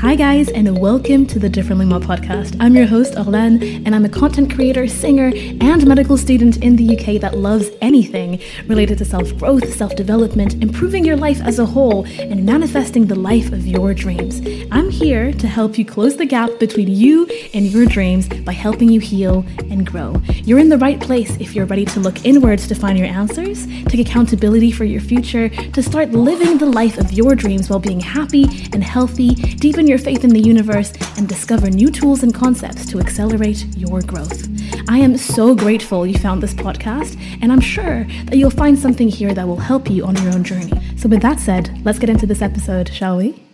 [0.00, 2.56] Hi, guys, and welcome to the Differently More podcast.
[2.58, 6.96] I'm your host, Orlane, and I'm a content creator, singer, and medical student in the
[6.96, 11.66] UK that loves anything related to self growth, self development, improving your life as a
[11.66, 14.40] whole, and manifesting the life of your dreams.
[14.72, 18.88] I'm here to help you close the gap between you and your dreams by helping
[18.88, 20.16] you heal and grow.
[20.44, 23.66] You're in the right place if you're ready to look inwards to find your answers,
[23.84, 28.00] take accountability for your future, to start living the life of your dreams while being
[28.00, 32.86] happy and healthy, deepen your faith in the universe, and discover new tools and concepts
[32.86, 34.48] to accelerate your growth.
[34.88, 39.08] I am so grateful you found this podcast, and I'm sure that you'll find something
[39.08, 40.72] here that will help you on your own journey.
[40.96, 43.49] So, with that said, let's get into this episode, shall we?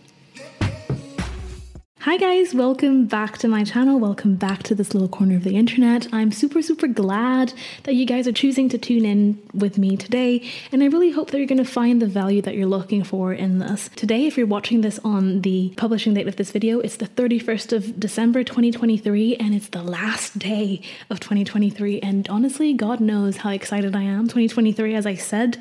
[2.07, 3.99] Hi guys, welcome back to my channel.
[3.99, 6.07] Welcome back to this little corner of the internet.
[6.13, 10.49] I'm super, super glad that you guys are choosing to tune in with me today,
[10.71, 13.33] and I really hope that you're going to find the value that you're looking for
[13.33, 13.91] in this.
[13.97, 17.73] Today, if you're watching this on the publishing date of this video, it's the 31st
[17.73, 21.99] of December 2023, and it's the last day of 2023.
[22.03, 24.29] And honestly, God knows how excited I am.
[24.29, 25.61] 2023, as I said,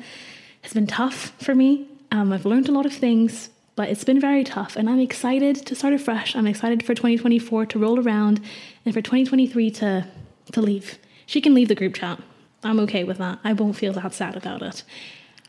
[0.62, 1.88] has been tough for me.
[2.12, 5.54] Um, I've learned a lot of things, but it's been very tough and I'm excited
[5.66, 6.34] to start afresh.
[6.34, 8.40] I'm excited for 2024 to roll around
[8.84, 10.06] and for 2023 to
[10.52, 10.98] to leave.
[11.26, 12.20] She can leave the group chat.
[12.64, 13.38] I'm okay with that.
[13.44, 14.82] I won't feel that sad about it.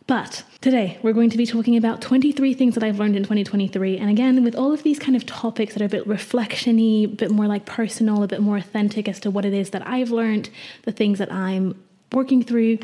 [0.08, 3.98] But today we're going to be talking about 23 things that I've learned in 2023.
[3.98, 7.08] And again, with all of these kind of topics that are a bit reflectiony, a
[7.08, 10.10] bit more like personal, a bit more authentic as to what it is that I've
[10.10, 10.50] learned,
[10.84, 11.82] the things that I'm
[12.14, 12.80] working through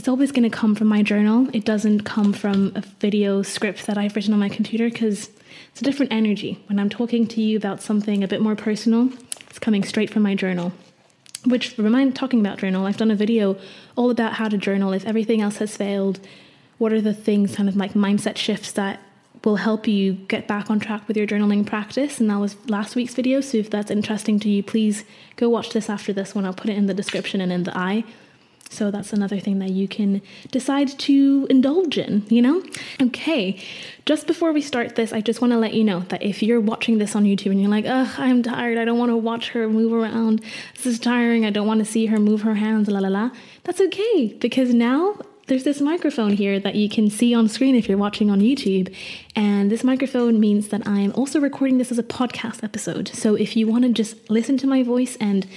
[0.00, 1.46] it's always going to come from my journal.
[1.52, 5.28] It doesn't come from a video script that I've written on my computer because
[5.70, 6.58] it's a different energy.
[6.68, 9.10] When I'm talking to you about something a bit more personal,
[9.50, 10.72] it's coming straight from my journal.
[11.44, 13.58] Which, remind talking about journal, I've done a video
[13.94, 16.18] all about how to journal if everything else has failed.
[16.78, 19.00] What are the things, kind of like mindset shifts that
[19.44, 22.20] will help you get back on track with your journaling practice.
[22.20, 23.42] And that was last week's video.
[23.42, 25.04] So if that's interesting to you, please
[25.36, 26.46] go watch this after this one.
[26.46, 28.04] I'll put it in the description and in the eye.
[28.70, 30.22] So that's another thing that you can
[30.52, 32.62] decide to indulge in, you know?
[33.02, 33.60] Okay,
[34.06, 36.60] just before we start this, I just want to let you know that if you're
[36.60, 39.50] watching this on YouTube and you're like, ugh, I'm tired, I don't want to watch
[39.50, 40.42] her move around,
[40.76, 43.30] this is tiring, I don't want to see her move her hands, la la la,
[43.64, 45.16] that's okay because now
[45.50, 48.94] there's this microphone here that you can see on screen if you're watching on YouTube.
[49.34, 53.08] And this microphone means that I'm also recording this as a podcast episode.
[53.08, 55.48] So if you want to just listen to my voice and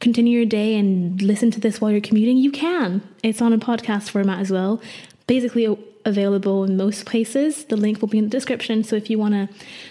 [0.00, 3.02] continue your day and listen to this while you're commuting, you can.
[3.22, 4.80] It's on a podcast format as well.
[5.26, 5.66] Basically
[6.04, 7.64] available in most places.
[7.64, 8.82] The link will be in the description.
[8.82, 9.48] So if you want to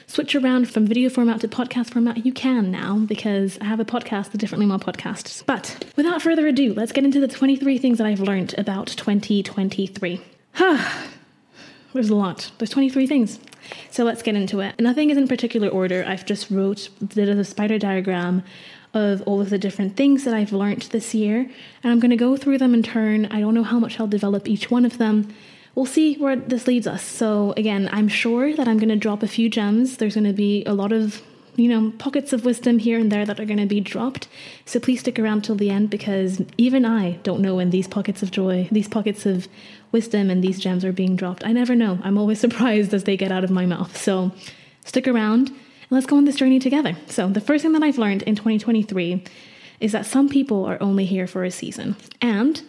[0.08, 3.86] switch around from video format to podcast format, you can now because I have a
[3.86, 5.46] podcast, the Differently More podcast.
[5.46, 10.22] But without further ado, let's get into the 23 things that I've learned about 2023.
[11.94, 12.52] There's a lot.
[12.58, 13.40] There's 23 things.
[13.92, 14.80] So let's get into it.
[14.80, 16.04] Nothing is in particular order.
[16.08, 18.44] I've just wrote, did a spider diagram
[18.98, 21.50] of all of the different things that I've learned this year,
[21.84, 23.28] and I'm going to go through them in turn.
[23.28, 25.34] I don't know how much I'll develop each one of them.
[25.76, 27.04] We'll see where this leads us.
[27.04, 29.98] So, again, I'm sure that I'm going to drop a few gems.
[29.98, 31.22] There's going to be a lot of
[31.58, 34.28] you know, pockets of wisdom here and there that are going to be dropped.
[34.66, 38.22] So please stick around till the end because even I don't know when these pockets
[38.22, 39.48] of joy, these pockets of
[39.92, 41.44] wisdom, and these gems are being dropped.
[41.44, 42.00] I never know.
[42.04, 43.98] I'm always surprised as they get out of my mouth.
[43.98, 44.32] So
[44.86, 45.52] stick around
[45.90, 46.96] let's go on this journey together.
[47.08, 49.24] So, the first thing that I've learned in 2023
[49.80, 51.96] is that some people are only here for a season.
[52.22, 52.62] And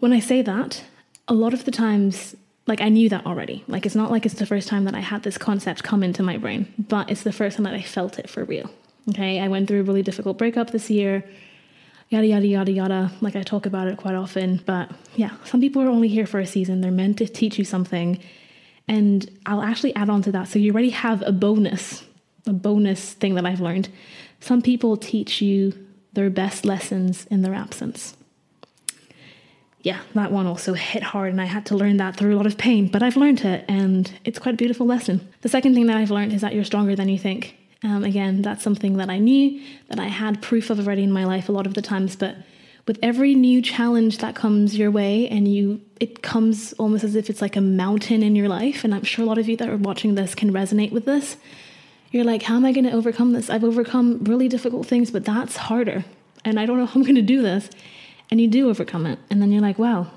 [0.00, 0.84] when I say that,
[1.28, 2.36] a lot of the times,
[2.66, 3.64] like I knew that already.
[3.68, 6.22] Like it's not like it's the first time that I had this concept come into
[6.22, 8.70] my brain, but it's the first time that I felt it for real.
[9.08, 11.24] Okay, I went through a really difficult breakup this year.
[12.10, 13.12] Yada, yada, yada, yada.
[13.20, 14.62] Like I talk about it quite often.
[14.66, 16.80] But yeah, some people are only here for a season.
[16.80, 18.20] They're meant to teach you something.
[18.88, 20.48] And I'll actually add on to that.
[20.48, 22.04] So you already have a bonus
[22.46, 23.88] a bonus thing that I've learned.
[24.40, 25.72] Some people teach you
[26.12, 28.16] their best lessons in their absence.
[29.82, 32.46] Yeah, that one also hit hard, and I had to learn that through a lot
[32.46, 35.26] of pain, but I've learned it, and it's quite a beautiful lesson.
[35.40, 37.56] The second thing that I've learned is that you're stronger than you think.
[37.82, 41.24] Um, again, that's something that I knew, that I had proof of already in my
[41.24, 42.36] life a lot of the times, but
[42.86, 47.30] with every new challenge that comes your way and you it comes almost as if
[47.30, 49.68] it's like a mountain in your life and i'm sure a lot of you that
[49.68, 51.36] are watching this can resonate with this
[52.10, 53.50] you're like, how am I going to overcome this?
[53.50, 56.04] I've overcome really difficult things, but that's harder.
[56.44, 57.70] And I don't know how I'm going to do this.
[58.30, 59.18] And you do overcome it.
[59.30, 60.10] And then you're like, wow,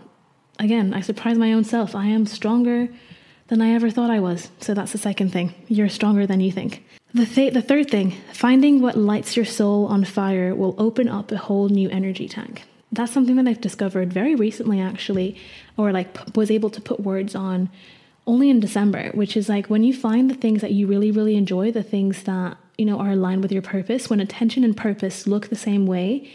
[0.59, 1.95] again, I surprise my own self.
[1.95, 2.89] I am stronger
[3.47, 4.49] than I ever thought I was.
[4.59, 5.53] So that's the second thing.
[5.67, 6.83] You're stronger than you think.
[7.13, 11.31] The, th- the third thing, finding what lights your soul on fire will open up
[11.31, 12.63] a whole new energy tank.
[12.91, 15.37] That's something that I've discovered very recently, actually,
[15.77, 17.69] or like p- was able to put words on
[18.25, 21.35] only in December, which is like when you find the things that you really, really
[21.35, 25.27] enjoy, the things that, you know, are aligned with your purpose, when attention and purpose
[25.27, 26.29] look the same way,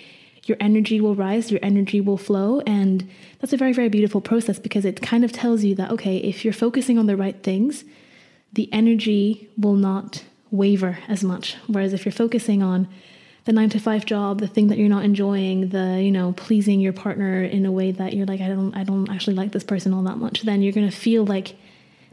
[0.44, 2.60] your energy will rise, your energy will flow.
[2.60, 3.08] And
[3.40, 6.44] that's a very, very beautiful process because it kind of tells you that, okay, if
[6.44, 7.84] you're focusing on the right things,
[8.52, 11.56] the energy will not waver as much.
[11.66, 12.88] Whereas if you're focusing on
[13.44, 16.80] the nine to five job, the thing that you're not enjoying, the, you know, pleasing
[16.80, 19.64] your partner in a way that you're like, I don't, I don't actually like this
[19.64, 21.56] person all that much, then you're going to feel like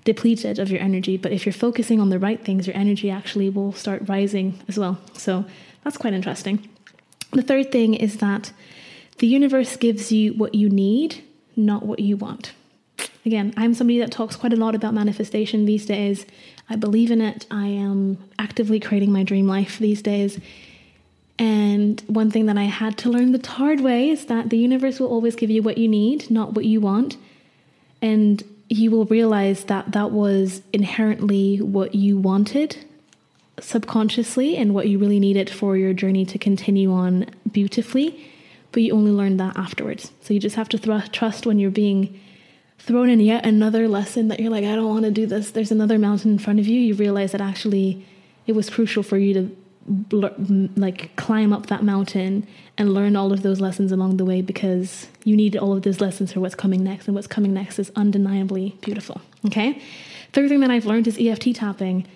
[0.06, 1.18] depleted of your energy.
[1.18, 4.80] But if you're focusing on the right things, your energy actually will start rising as
[4.80, 5.00] well.
[5.13, 5.44] So
[5.84, 6.69] that's quite interesting.
[7.31, 8.54] The third thing is that
[9.18, 11.24] the universe gives you what you need,
[11.56, 12.54] not what you want.
[13.25, 16.25] Again, I'm somebody that talks quite a lot about manifestation these days.
[16.69, 17.48] I believe in it.
[17.50, 20.40] I am actively creating my dream life these days.
[21.38, 25.00] And one thing that I had to learn the hard way is that the universe
[25.00, 27.18] will always give you what you need, not what you want.
[28.02, 32.78] And you will realize that that was inherently what you wanted
[33.60, 38.30] subconsciously and what you really needed for your journey to continue on beautifully.
[38.72, 40.12] But you only learn that afterwards.
[40.22, 42.20] So you just have to thr- trust when you're being
[42.80, 45.52] thrown in yet another lesson that you're like, I don't want to do this.
[45.52, 46.80] There's another mountain in front of you.
[46.80, 48.06] You realize that actually
[48.46, 49.56] it was crucial for you to
[50.10, 52.48] like climb up that mountain
[52.78, 56.02] and learn all of those lessons along the way because you need all of those
[56.02, 59.80] lessons for what's coming next and what's coming next is undeniably beautiful okay?
[60.34, 62.08] Third thing that i've learned is EFT tapping.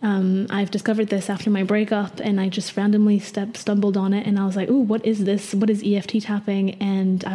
[0.00, 4.28] Um, i've discovered this after my breakup and i just randomly step, stumbled on it
[4.28, 5.54] and i was like oh what is this?
[5.54, 6.74] What is EFT tapping?
[6.74, 7.32] And i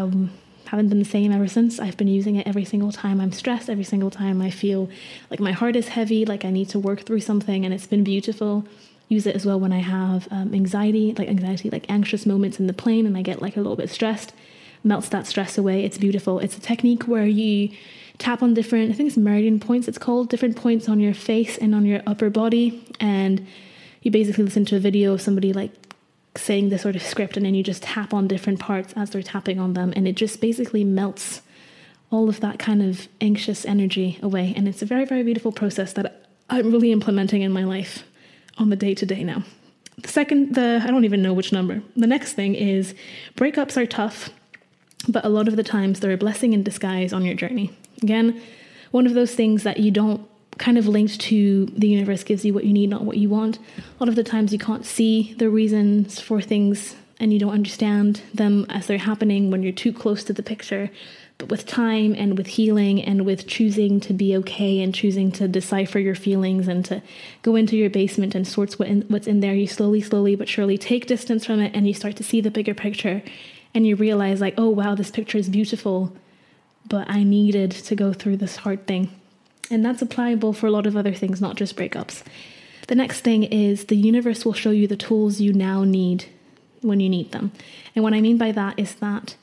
[0.67, 1.79] haven't been the same ever since.
[1.79, 3.21] I've been using it every single time.
[3.21, 4.41] I'm stressed every single time.
[4.41, 4.89] I feel
[5.29, 8.05] like my heart is heavy like i need to work through something and it's been
[8.05, 8.65] beautiful
[9.13, 12.67] use it as well when I have um, anxiety, like anxiety, like anxious moments in
[12.67, 14.33] the plane, and I get like a little bit stressed.
[14.83, 15.85] Melts that stress away.
[15.85, 16.39] It's beautiful.
[16.39, 17.69] It's a technique where you
[18.17, 19.87] tap on different, I think it's meridian points.
[19.87, 23.47] It's called different points on your face and on your upper body, and
[24.01, 25.71] you basically listen to a video of somebody like
[26.35, 29.21] saying this sort of script, and then you just tap on different parts as they're
[29.21, 31.41] tapping on them, and it just basically melts
[32.11, 34.53] all of that kind of anxious energy away.
[34.55, 38.03] And it's a very, very beautiful process that I'm really implementing in my life
[38.57, 39.43] on the day to day now.
[39.97, 41.81] The second, the I don't even know which number.
[41.95, 42.95] The next thing is
[43.35, 44.29] breakups are tough,
[45.07, 47.71] but a lot of the times they're a blessing in disguise on your journey.
[48.01, 48.41] Again,
[48.91, 50.27] one of those things that you don't
[50.57, 53.57] kind of linked to the universe gives you what you need, not what you want.
[53.77, 57.53] A lot of the times you can't see the reasons for things and you don't
[57.53, 60.89] understand them as they're happening when you're too close to the picture.
[61.37, 65.47] But with time and with healing and with choosing to be okay and choosing to
[65.47, 67.01] decipher your feelings and to
[67.41, 71.07] go into your basement and sort what's in there, you slowly, slowly but surely take
[71.07, 73.23] distance from it and you start to see the bigger picture
[73.73, 76.15] and you realize, like, oh wow, this picture is beautiful,
[76.87, 79.09] but I needed to go through this hard thing.
[79.71, 82.21] And that's applicable for a lot of other things, not just breakups.
[82.87, 86.25] The next thing is the universe will show you the tools you now need
[86.83, 87.51] when you need them.
[87.95, 89.35] And what I mean by that is that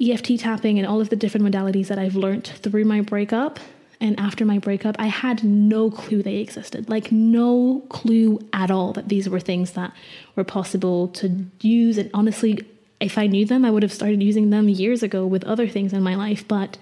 [0.00, 3.58] EFT tapping and all of the different modalities that I've learned through my breakup
[4.00, 6.88] and after my breakup, I had no clue they existed.
[6.88, 9.94] Like, no clue at all that these were things that
[10.36, 11.96] were possible to use.
[11.96, 12.60] And honestly,
[13.00, 15.92] if I knew them, I would have started using them years ago with other things
[15.92, 16.46] in my life.
[16.46, 16.76] But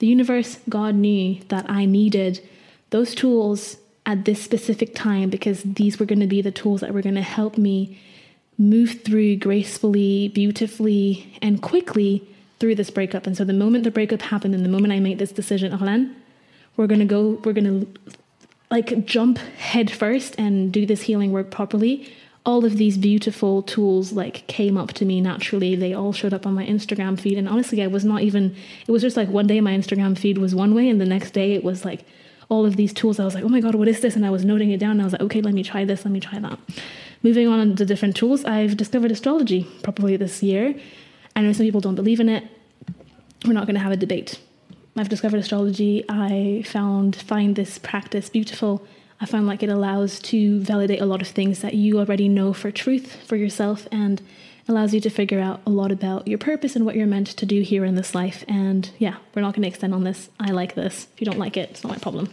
[0.00, 2.46] the universe, God knew that I needed
[2.90, 6.92] those tools at this specific time because these were going to be the tools that
[6.92, 7.98] were going to help me
[8.60, 12.22] move through gracefully, beautifully, and quickly
[12.58, 13.26] through this breakup.
[13.26, 16.14] And so the moment the breakup happened and the moment I made this decision, Orlane,
[16.76, 17.86] we're gonna go, we're gonna
[18.70, 22.12] like jump head first and do this healing work properly.
[22.44, 25.74] All of these beautiful tools like came up to me naturally.
[25.74, 27.38] They all showed up on my Instagram feed.
[27.38, 28.54] And honestly, I was not even,
[28.86, 31.30] it was just like one day my Instagram feed was one way, and the next
[31.30, 32.04] day it was like
[32.50, 33.18] all of these tools.
[33.18, 34.16] I was like, oh my God, what is this?
[34.16, 34.92] And I was noting it down.
[34.92, 36.58] And I was like, okay, let me try this, let me try that.
[37.22, 40.74] Moving on to different tools, I've discovered astrology probably this year.
[41.36, 42.44] I know some people don't believe in it.
[43.44, 44.40] We're not going to have a debate.
[44.96, 46.04] I've discovered astrology.
[46.08, 48.86] I found find this practice beautiful.
[49.20, 52.52] I find like it allows to validate a lot of things that you already know
[52.54, 54.22] for truth for yourself and
[54.66, 57.46] allows you to figure out a lot about your purpose and what you're meant to
[57.46, 58.44] do here in this life.
[58.48, 60.30] And yeah, we're not going to extend on this.
[60.38, 61.08] I like this.
[61.14, 62.32] If you don't like it, it's not my problem.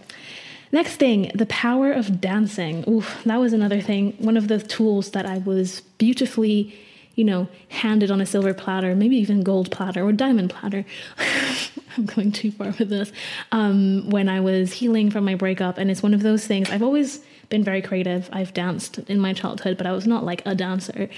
[0.71, 2.83] Next thing, the power of dancing.
[2.87, 4.13] Oof, that was another thing.
[4.19, 6.77] One of the tools that I was beautifully
[7.17, 10.85] you know, handed on a silver platter, maybe even gold platter or diamond platter.
[11.97, 13.11] I'm going too far with this.
[13.51, 16.83] Um, when I was healing from my breakup, and it's one of those things I've
[16.83, 18.29] always been very creative.
[18.31, 21.09] I've danced in my childhood, but I was not like a dancer.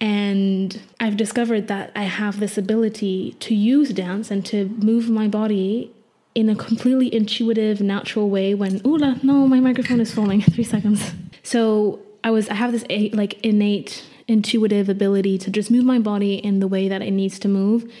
[0.00, 5.26] And I've discovered that I have this ability to use dance and to move my
[5.26, 5.90] body
[6.38, 10.40] in a completely intuitive, natural way when, ooh, no, my microphone is falling.
[10.40, 11.12] Three seconds.
[11.42, 16.34] So I was, I have this like innate intuitive ability to just move my body
[16.36, 17.92] in the way that it needs to move,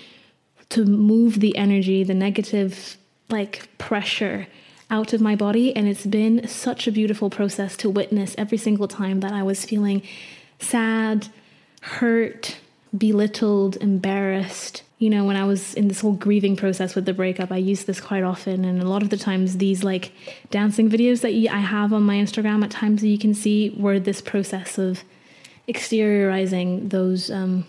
[0.68, 2.96] to move the energy, the negative
[3.28, 4.46] like pressure
[4.88, 5.74] out of my body.
[5.74, 9.64] And it's been such a beautiful process to witness every single time that I was
[9.64, 10.00] feeling
[10.60, 11.26] sad,
[11.80, 12.58] hurt,
[12.96, 14.84] belittled, embarrassed.
[14.98, 17.86] You know, when I was in this whole grieving process with the breakup, I used
[17.86, 18.64] this quite often.
[18.64, 20.10] And a lot of the times, these like
[20.50, 24.00] dancing videos that I have on my Instagram at times that you can see were
[24.00, 25.04] this process of
[25.68, 27.64] exteriorizing those um,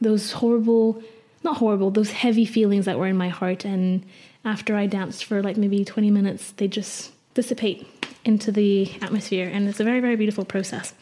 [0.00, 1.02] those horrible,
[1.42, 3.64] not horrible, those heavy feelings that were in my heart.
[3.64, 4.04] And
[4.44, 7.86] after I danced for like maybe 20 minutes, they just dissipate
[8.24, 9.50] into the atmosphere.
[9.52, 10.92] And it's a very, very beautiful process.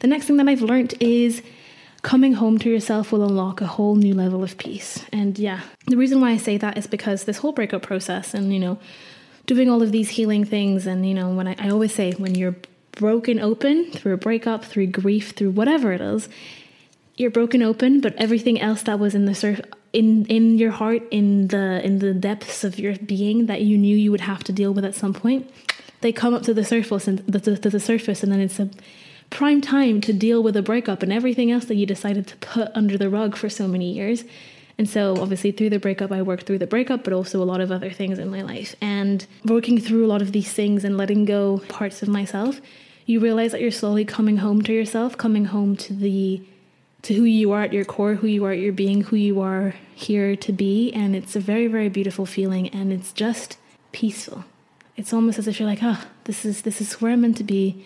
[0.00, 1.42] The next thing that I've learned is
[2.02, 5.04] coming home to yourself will unlock a whole new level of peace.
[5.12, 8.52] And yeah, the reason why I say that is because this whole breakup process and,
[8.52, 8.78] you know,
[9.46, 12.34] doing all of these healing things, and, you know, when I, I always say, when
[12.34, 12.56] you're
[12.92, 16.28] broken open through a breakup, through grief, through whatever it is,
[17.16, 19.60] you're broken open, but everything else that was in the surf
[19.92, 23.94] in in your heart, in the in the depths of your being that you knew
[23.96, 25.50] you would have to deal with at some point,
[26.00, 28.70] they come up to the surface and the, to the surface, and then it's a
[29.32, 32.70] prime time to deal with a breakup and everything else that you decided to put
[32.74, 34.24] under the rug for so many years.
[34.78, 37.60] And so, obviously, through the breakup, I worked through the breakup, but also a lot
[37.60, 38.74] of other things in my life.
[38.80, 42.60] And working through a lot of these things and letting go parts of myself,
[43.04, 46.42] you realize that you're slowly coming home to yourself, coming home to the
[47.02, 49.40] to who you are at your core, who you are at your being, who you
[49.40, 50.92] are here to be.
[50.92, 53.58] And it's a very, very beautiful feeling and it's just
[53.90, 54.44] peaceful.
[54.96, 57.44] It's almost as if you're like, oh, this is this is where I'm meant to
[57.44, 57.84] be.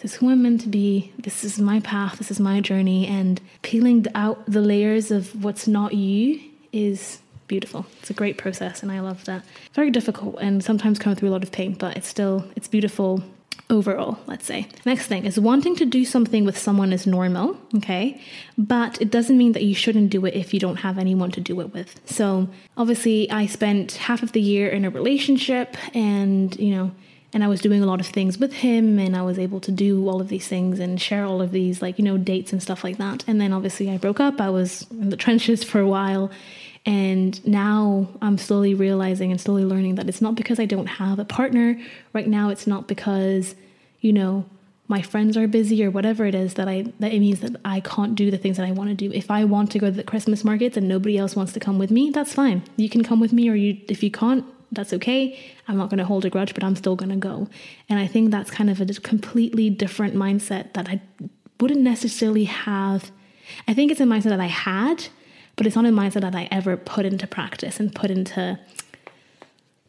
[0.00, 1.12] This is who I'm meant to be.
[1.18, 2.18] This is my path.
[2.18, 3.06] This is my journey.
[3.06, 6.40] And peeling out the layers of what's not you
[6.72, 7.86] is beautiful.
[8.00, 9.42] It's a great process and I love that.
[9.72, 13.24] Very difficult and sometimes come through a lot of pain, but it's still it's beautiful
[13.70, 14.66] overall, let's say.
[14.86, 18.20] Next thing is wanting to do something with someone is normal, okay?
[18.56, 21.40] But it doesn't mean that you shouldn't do it if you don't have anyone to
[21.40, 22.00] do it with.
[22.06, 26.92] So, obviously, I spent half of the year in a relationship and, you know,
[27.32, 29.70] and I was doing a lot of things with him and I was able to
[29.70, 32.62] do all of these things and share all of these like, you know, dates and
[32.62, 33.24] stuff like that.
[33.26, 34.40] And then obviously I broke up.
[34.40, 36.30] I was in the trenches for a while
[36.88, 41.18] and now I'm slowly realizing and slowly learning that it's not because I don't have
[41.18, 41.78] a partner.
[42.14, 43.54] Right now, it's not because,
[44.00, 44.46] you know,
[44.86, 47.80] my friends are busy or whatever it is that I that it means that I
[47.80, 49.12] can't do the things that I want to do.
[49.12, 51.78] If I want to go to the Christmas markets and nobody else wants to come
[51.78, 52.62] with me, that's fine.
[52.76, 55.38] You can come with me or you if you can't, that's okay.
[55.66, 57.48] I'm not going to hold a grudge, but I'm still going to go.
[57.88, 61.00] And I think that's kind of a completely different mindset that I
[61.60, 63.10] wouldn't necessarily have.
[63.66, 65.08] I think it's a mindset that I had
[65.58, 68.58] but it's not a mindset that I ever put into practice and put into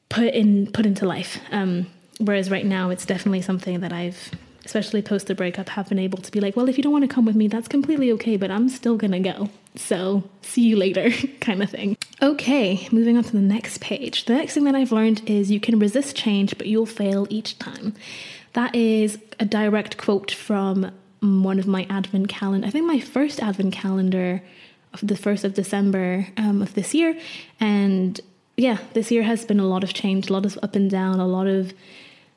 [0.09, 1.39] put in put into life.
[1.51, 1.86] Um,
[2.17, 4.31] whereas right now, it's definitely something that I've,
[4.65, 7.07] especially post the breakup, have been able to be like, well, if you don't want
[7.07, 9.50] to come with me, that's completely okay, but I'm still gonna go.
[9.75, 11.95] So see you later, kind of thing.
[12.22, 14.26] Okay, moving on to the next page.
[14.26, 17.58] The next thing that I've learned is you can resist change, but you'll fail each
[17.60, 17.96] time.
[18.54, 22.68] That is a direct quote from one of my advent calendar.
[22.68, 24.42] I think my first advent calendar
[24.94, 27.18] of the 1st of December um, of this year.
[27.60, 28.20] And
[28.58, 31.20] yeah, this year has been a lot of change, a lot of up and down,
[31.20, 31.74] a lot of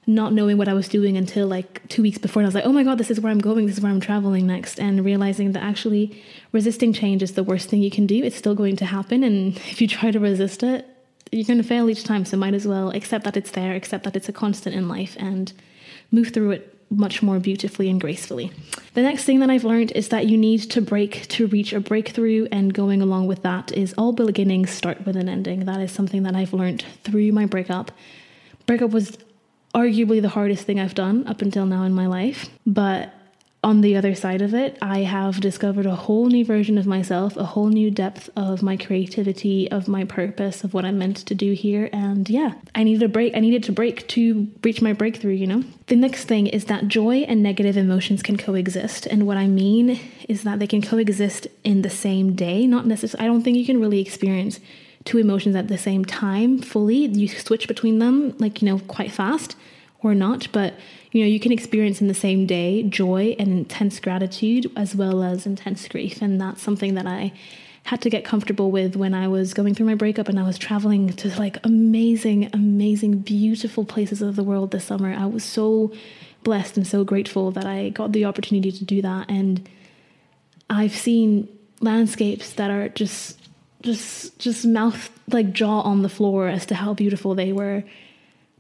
[0.06, 2.42] not knowing what I was doing until like two weeks before.
[2.42, 3.92] And I was like, oh my God, this is where I'm going, this is where
[3.92, 4.80] I'm traveling next.
[4.80, 8.22] And realizing that actually resisting change is the worst thing you can do.
[8.24, 9.22] It's still going to happen.
[9.22, 10.88] And if you try to resist it,
[11.30, 12.24] you're going to fail each time.
[12.24, 15.16] So might as well accept that it's there, accept that it's a constant in life,
[15.18, 15.52] and
[16.10, 18.52] move through it much more beautifully and gracefully.
[18.92, 21.80] The next thing that I've learned is that you need to break to reach a
[21.80, 25.64] breakthrough, and going along with that is all beginnings start with an ending.
[25.64, 27.92] That is something that I've learned through my breakup.
[28.66, 29.16] Breakup was
[29.74, 33.14] arguably the hardest thing I've done up until now in my life, but
[33.64, 37.36] on the other side of it, I have discovered a whole new version of myself,
[37.36, 41.34] a whole new depth of my creativity, of my purpose, of what I'm meant to
[41.34, 41.88] do here.
[41.92, 43.36] And yeah, I needed a break.
[43.36, 45.62] I needed to break to reach my breakthrough, you know?
[45.86, 49.06] The next thing is that joy and negative emotions can coexist.
[49.06, 52.66] And what I mean is that they can coexist in the same day.
[52.66, 54.58] Not necessarily, I don't think you can really experience
[55.04, 57.06] two emotions at the same time fully.
[57.06, 59.56] You switch between them, like, you know, quite fast
[60.02, 60.48] or not.
[60.52, 60.74] But
[61.12, 65.22] you know, you can experience in the same day joy and intense gratitude as well
[65.22, 66.22] as intense grief.
[66.22, 67.32] And that's something that I
[67.84, 70.56] had to get comfortable with when I was going through my breakup and I was
[70.56, 75.12] traveling to like amazing, amazing, beautiful places of the world this summer.
[75.12, 75.92] I was so
[76.44, 79.28] blessed and so grateful that I got the opportunity to do that.
[79.28, 79.68] And
[80.70, 81.48] I've seen
[81.80, 83.41] landscapes that are just
[83.82, 87.84] just just mouth like jaw on the floor as to how beautiful they were.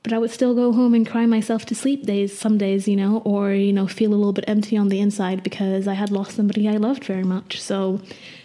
[0.02, 2.96] But I would still go home and cry myself to sleep days, some days, you
[2.96, 6.10] know, or, you know, feel a little bit empty on the inside because I had
[6.10, 7.60] lost somebody I loved very much.
[7.60, 8.00] So,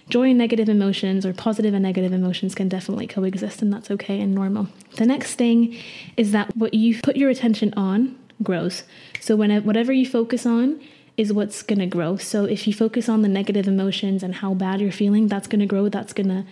[0.08, 4.22] joy and negative emotions, or positive and negative emotions, can definitely coexist, and that's okay
[4.22, 4.68] and normal.
[4.98, 5.76] The next thing
[6.16, 8.84] is that what you put your attention on grows.
[9.20, 10.80] So, when whatever you focus on,
[11.18, 12.16] is what's going to grow.
[12.16, 15.60] So if you focus on the negative emotions and how bad you're feeling, that's going
[15.62, 15.90] to grow.
[15.90, 16.46] That's going to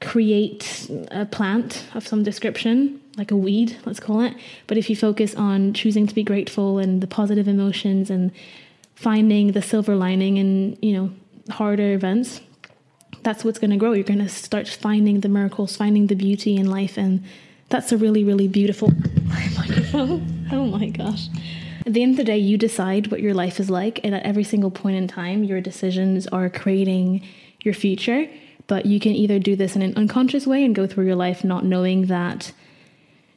[0.00, 4.34] create a plant of some description, like a weed, let's call it.
[4.66, 8.32] But if you focus on choosing to be grateful and the positive emotions and
[8.94, 11.10] finding the silver lining in, you know,
[11.50, 12.40] harder events,
[13.22, 13.92] that's what's going to grow.
[13.92, 17.22] You're going to start finding the miracles, finding the beauty in life and
[17.68, 18.92] that's a really really beautiful
[19.24, 20.48] microphone.
[20.52, 21.28] Oh my gosh.
[21.86, 24.22] At the end of the day, you decide what your life is like, and at
[24.24, 27.26] every single point in time, your decisions are creating
[27.62, 28.28] your future.
[28.70, 31.42] But you can either do this in an unconscious way and go through your life
[31.42, 32.52] not knowing that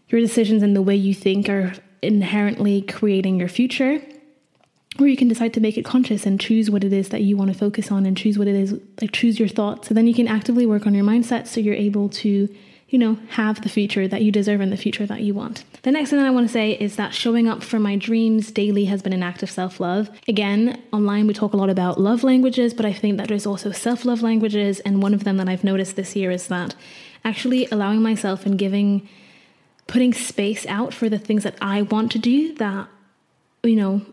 [0.10, 1.74] your decisions and the way you think are
[2.04, 4.00] inherently creating your future.
[5.00, 7.36] Or you can decide to make it conscious and choose what it is that you
[7.36, 9.88] want to focus on and choose what it is, like choose your thoughts.
[9.88, 12.48] So then you can actively work on your mindset so you're able to
[12.94, 15.64] you know, have the future that you deserve and the future that you want.
[15.82, 18.52] The next thing that I want to say is that showing up for my dreams
[18.52, 20.12] daily has been an act of self love.
[20.28, 23.72] Again, online we talk a lot about love languages, but I think that there's also
[23.72, 24.80] self love languages.
[24.82, 26.76] And one of them that I've noticed this year is that
[27.26, 29.10] actually allowing myself and giving,
[29.88, 32.90] putting space out for the things that I want to do that,
[33.64, 34.04] you know,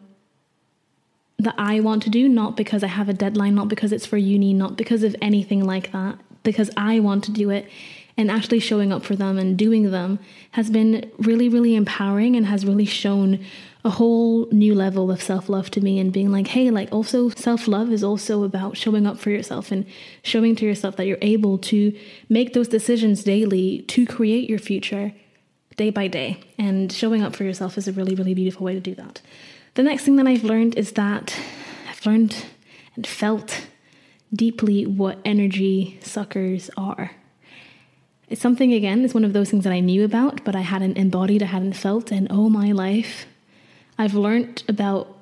[1.38, 4.16] that I want to do, not because I have a deadline, not because it's for
[4.16, 7.68] uni, not because of anything like that, because I want to do it
[8.16, 10.18] and actually showing up for them and doing them
[10.52, 13.44] has been really, really empowering and has really shown
[13.84, 17.30] a whole new level of self love to me and being like, hey, like also
[17.30, 19.86] self love is also about showing up for yourself and
[20.22, 21.96] showing to yourself that you're able to
[22.28, 25.12] make those decisions daily to create your future
[25.76, 26.40] day by day.
[26.58, 29.22] And showing up for yourself is a really, really beautiful way to do that.
[29.74, 31.34] The next thing that I've learned is that
[31.88, 32.36] I've learned
[32.96, 33.66] and felt
[34.32, 37.12] deeply what energy suckers are.
[38.30, 40.96] It's something, again, it's one of those things that I knew about, but I hadn't
[40.96, 42.12] embodied, I hadn't felt.
[42.12, 43.26] And oh my life,
[43.98, 45.16] I've learned about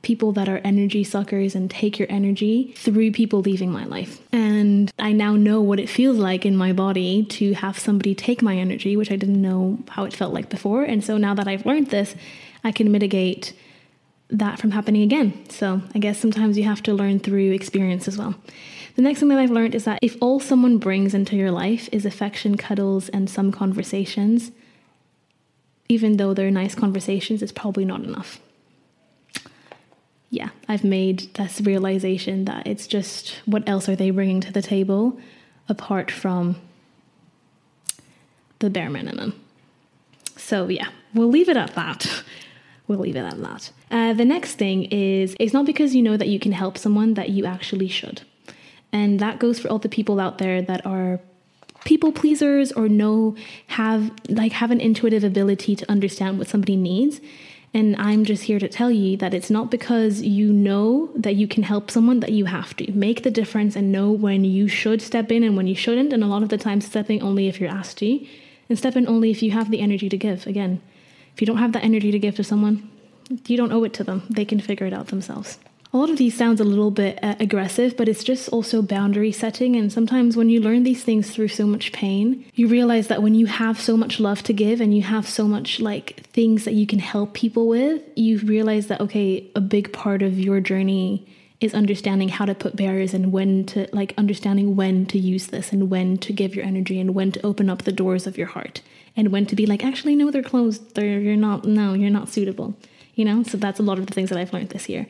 [0.00, 4.20] people that are energy suckers and take your energy through people leaving my life.
[4.32, 8.42] And I now know what it feels like in my body to have somebody take
[8.42, 10.84] my energy, which I didn't know how it felt like before.
[10.84, 12.14] And so now that I've learned this,
[12.62, 13.52] I can mitigate
[14.30, 15.48] that from happening again.
[15.50, 18.34] So I guess sometimes you have to learn through experience as well.
[18.96, 21.88] The next thing that I've learned is that if all someone brings into your life
[21.90, 24.52] is affection, cuddles, and some conversations,
[25.88, 28.40] even though they're nice conversations, it's probably not enough.
[30.30, 34.62] Yeah, I've made this realization that it's just what else are they bringing to the
[34.62, 35.18] table
[35.68, 36.56] apart from
[38.60, 39.40] the bare minimum.
[40.36, 42.22] So, yeah, we'll leave it at that.
[42.86, 43.72] We'll leave it at that.
[43.90, 47.14] Uh, the next thing is it's not because you know that you can help someone
[47.14, 48.20] that you actually should.
[48.94, 51.18] And that goes for all the people out there that are
[51.84, 53.34] people pleasers or know
[53.66, 57.20] have like have an intuitive ability to understand what somebody needs.
[57.74, 61.48] And I'm just here to tell you that it's not because you know that you
[61.48, 62.92] can help someone that you have to.
[62.92, 66.12] Make the difference and know when you should step in and when you shouldn't.
[66.12, 68.24] And a lot of the time, stepping only if you're asked to,
[68.68, 70.46] and step in only if you have the energy to give.
[70.46, 70.80] Again,
[71.34, 72.88] if you don't have the energy to give to someone,
[73.48, 74.22] you don't owe it to them.
[74.30, 75.58] They can figure it out themselves
[75.94, 79.30] a lot of these sounds a little bit uh, aggressive, but it's just also boundary
[79.30, 79.76] setting.
[79.76, 83.36] And sometimes when you learn these things through so much pain, you realize that when
[83.36, 86.74] you have so much love to give and you have so much like things that
[86.74, 91.28] you can help people with, you realize that, okay, a big part of your journey
[91.60, 95.72] is understanding how to put barriers and when to like understanding when to use this
[95.72, 98.48] and when to give your energy and when to open up the doors of your
[98.48, 98.82] heart
[99.16, 102.28] and when to be like actually no they're closed they're you're not no you're not
[102.28, 102.74] suitable
[103.14, 105.06] you know so that's a lot of the things that i've learned this year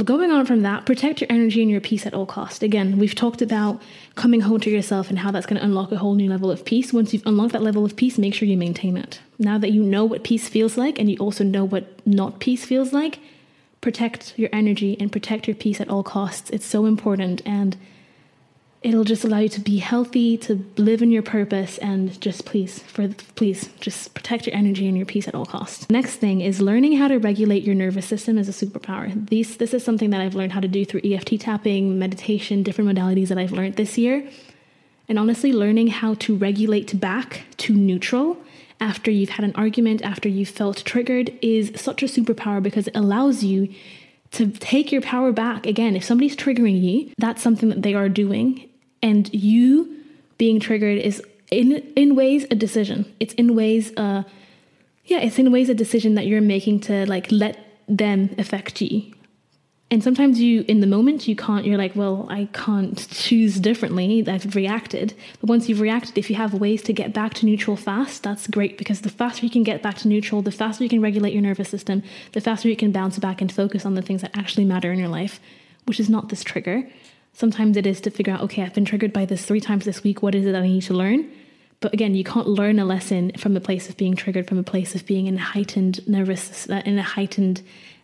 [0.00, 2.62] going on from that, protect your energy and your peace at all cost.
[2.62, 3.82] Again, we've talked about
[4.14, 6.64] coming home to yourself and how that's going to unlock a whole new level of
[6.64, 6.92] peace.
[6.92, 9.20] Once you've unlocked that level of peace, make sure you maintain it.
[9.38, 12.64] Now that you know what peace feels like and you also know what not peace
[12.64, 13.18] feels like,
[13.82, 16.48] protect your energy and protect your peace at all costs.
[16.50, 17.76] It's so important and
[18.82, 22.80] it'll just allow you to be healthy, to live in your purpose, and just please,
[22.80, 25.88] for please, just protect your energy and your peace at all costs.
[25.88, 29.28] Next thing is learning how to regulate your nervous system is a superpower.
[29.28, 32.90] These, this is something that I've learned how to do through EFT tapping, meditation, different
[32.90, 34.28] modalities that I've learned this year.
[35.08, 38.36] And honestly, learning how to regulate back to neutral
[38.80, 42.96] after you've had an argument, after you've felt triggered, is such a superpower because it
[42.96, 43.72] allows you
[44.32, 45.66] to take your power back.
[45.66, 48.68] Again, if somebody's triggering you, that's something that they are doing
[49.02, 49.96] and you
[50.38, 53.12] being triggered is in in ways a decision.
[53.20, 54.22] It's in ways uh
[55.04, 59.12] yeah, it's in ways a decision that you're making to like let them affect you.
[59.90, 64.26] And sometimes you in the moment you can't you're like, well, I can't choose differently.
[64.26, 65.12] I've reacted.
[65.40, 68.46] But once you've reacted, if you have ways to get back to neutral fast, that's
[68.46, 71.34] great because the faster you can get back to neutral, the faster you can regulate
[71.34, 74.36] your nervous system, the faster you can bounce back and focus on the things that
[74.36, 75.40] actually matter in your life,
[75.84, 76.88] which is not this trigger.
[77.32, 80.02] Sometimes it is to figure out, okay, I've been triggered by this three times this
[80.04, 80.22] week.
[80.22, 81.30] What is it that I need to learn?
[81.80, 84.62] But again, you can't learn a lesson from a place of being triggered, from a
[84.62, 87.62] place of being in a heightened nervous, uh, in a heightened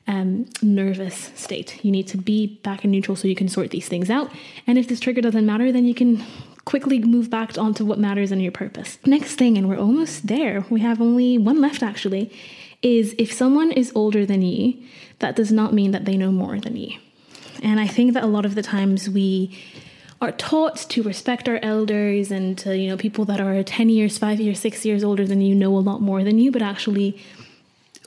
[0.08, 1.84] um, nervous state.
[1.84, 4.32] You need to be back in neutral so you can sort these things out.
[4.66, 6.24] And if this trigger doesn't matter, then you can
[6.64, 8.98] quickly move back onto what matters in your purpose.
[9.06, 10.64] Next thing, and we're almost there.
[10.70, 12.32] We have only one left actually.
[12.80, 14.80] Is if someone is older than you,
[15.18, 16.96] that does not mean that they know more than you.
[17.62, 19.58] And I think that a lot of the times we
[20.20, 24.18] are taught to respect our elders and to, you know, people that are 10 years,
[24.18, 27.20] 5 years, 6 years older than you know a lot more than you, but actually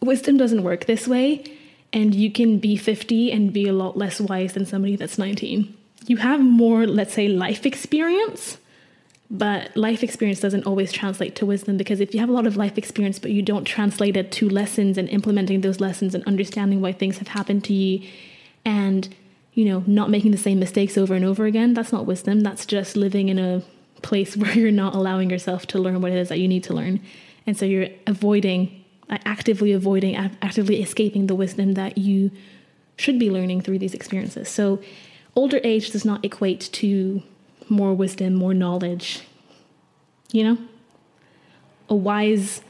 [0.02, 1.44] wisdom doesn't work this way
[1.94, 5.76] and you can be 50 and be a lot less wise than somebody that's 19.
[6.08, 8.58] You have more, let's say, life experience,
[9.30, 12.58] but life experience doesn't always translate to wisdom because if you have a lot of
[12.58, 16.82] life experience but you don't translate it to lessons and implementing those lessons and understanding
[16.82, 18.06] why things have happened to you
[18.66, 19.16] and
[19.54, 22.42] you know, not making the same mistakes over and over again, that's not wisdom.
[22.42, 23.64] That's just living in a
[24.02, 26.74] place where you're not allowing yourself to learn what it is that you need to
[26.74, 27.02] learn.
[27.46, 32.32] And so you're avoiding, actively avoiding, actively escaping the wisdom that you
[32.98, 34.48] should be learning through these experiences.
[34.48, 34.82] So
[35.36, 37.24] older age does not equate to
[37.68, 39.22] more wisdom, more knowledge.
[40.32, 40.58] You know?
[41.90, 42.62] A wise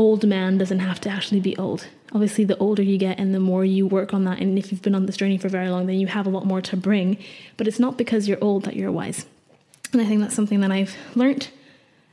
[0.00, 1.86] old man doesn't have to actually be old.
[2.12, 4.80] Obviously the older you get and the more you work on that and if you've
[4.80, 7.18] been on this journey for very long then you have a lot more to bring.
[7.58, 9.26] But it's not because you're old that you're wise.
[9.92, 11.48] And i think that's something that i've learned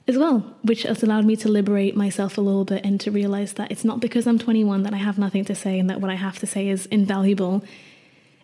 [0.08, 3.54] as well which has allowed me to liberate myself a little bit and to realize
[3.54, 6.10] that it's not because i'm 21 that i have nothing to say and that what
[6.10, 7.64] i have to say is invaluable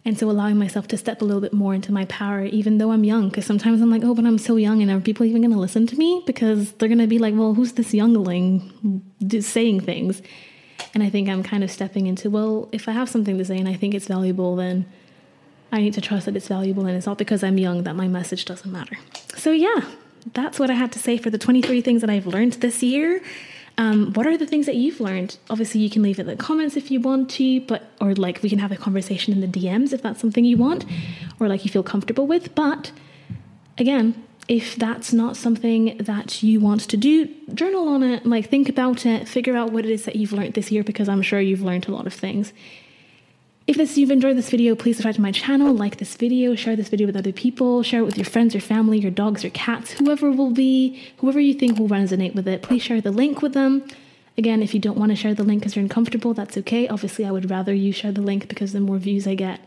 [0.05, 2.91] and so allowing myself to step a little bit more into my power even though
[2.91, 5.41] i'm young because sometimes i'm like oh but i'm so young and are people even
[5.41, 9.01] going to listen to me because they're going to be like well who's this youngling
[9.41, 10.21] saying things
[10.93, 13.57] and I think I'm kind of stepping into, well, if I have something to say
[13.57, 14.85] and I think it's valuable, then
[15.71, 16.85] I need to trust that it's valuable.
[16.85, 18.97] And it's not because I'm young that my message doesn't matter.
[19.35, 19.81] So, yeah,
[20.33, 23.21] that's what I had to say for the 23 things that I've learned this year.
[23.77, 25.37] Um, what are the things that you've learned?
[25.49, 28.43] Obviously, you can leave it in the comments if you want to, but or like
[28.43, 30.85] we can have a conversation in the DMs if that's something you want,
[31.39, 32.53] or like you feel comfortable with.
[32.53, 32.91] But
[33.77, 38.69] again, if that's not something that you want to do, journal on it, like think
[38.69, 41.39] about it, figure out what it is that you've learned this year because I'm sure
[41.39, 42.53] you've learned a lot of things.
[43.65, 46.75] If this, you've enjoyed this video, please subscribe to my channel, like this video, share
[46.75, 49.51] this video with other people, share it with your friends, your family, your dogs, your
[49.51, 52.61] cats, whoever will be, whoever you think will resonate with it.
[52.61, 53.87] Please share the link with them.
[54.37, 56.89] Again, if you don't want to share the link because you're uncomfortable, that's okay.
[56.89, 59.61] Obviously, I would rather you share the link because the more views I get,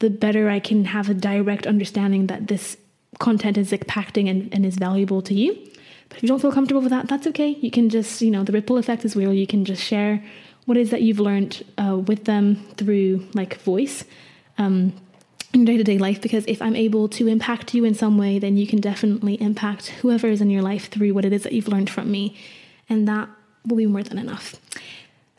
[0.00, 2.76] the better I can have a direct understanding that this
[3.20, 5.54] content is impacting and, and is valuable to you.
[6.08, 7.50] But if you don't feel comfortable with that, that's okay.
[7.60, 9.32] You can just, you know, the ripple effect is real.
[9.32, 10.24] You can just share
[10.68, 14.04] what is that you've learned uh, with them through like voice
[14.58, 14.92] um,
[15.54, 16.20] in day to day life.
[16.20, 19.86] Because if I'm able to impact you in some way, then you can definitely impact
[20.02, 22.36] whoever is in your life through what it is that you've learned from me.
[22.86, 23.30] And that
[23.66, 24.56] will be more than enough.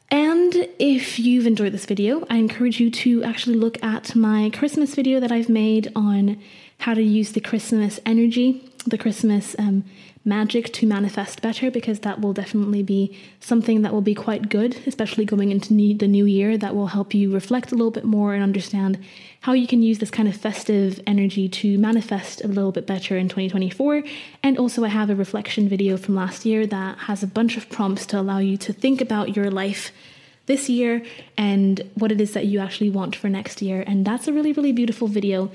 [0.10, 4.96] And if you've enjoyed this video, I encourage you to actually look at my Christmas
[4.96, 6.42] video that I've made on
[6.80, 9.86] how to use the Christmas energy, the Christmas um,
[10.26, 14.78] magic to manifest better, because that will definitely be something that will be quite good,
[14.86, 16.58] especially going into new, the new year.
[16.58, 19.00] That will help you reflect a little bit more and understand
[19.42, 23.18] how you can use this kind of festive energy to manifest a little bit better
[23.18, 24.04] in 2024.
[24.44, 27.70] And also, I have a reflection video from last year that has a bunch of
[27.70, 29.92] prompts to allow you to think about your life
[30.48, 31.04] this year
[31.38, 33.84] and what it is that you actually want for next year.
[33.86, 35.52] And that's a really, really beautiful video.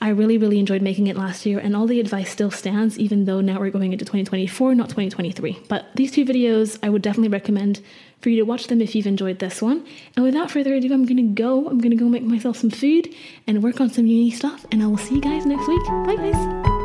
[0.00, 3.24] I really, really enjoyed making it last year, and all the advice still stands, even
[3.24, 5.58] though now we're going into 2024, not 2023.
[5.68, 7.80] But these two videos, I would definitely recommend
[8.20, 9.86] for you to watch them if you've enjoyed this one.
[10.14, 11.68] And without further ado, I'm gonna go.
[11.68, 13.14] I'm gonna go make myself some food
[13.46, 15.84] and work on some uni stuff, and I will see you guys next week.
[16.06, 16.75] Bye, guys.